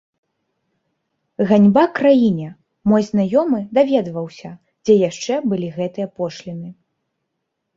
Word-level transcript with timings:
Ганьба 1.51 1.83
краіне, 1.99 2.47
мой 2.91 3.03
знаёмы 3.11 3.59
даведваўся, 3.79 4.49
дзе 4.87 4.93
яшчэ 5.09 5.33
былі 5.53 5.67
гэтыя 5.77 6.07
пошліны. 6.23 6.69